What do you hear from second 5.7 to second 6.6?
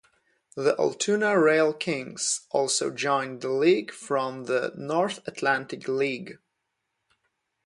League.